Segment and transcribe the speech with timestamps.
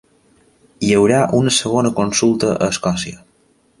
[0.87, 3.23] Hi haurà una segona consulta a Escòcia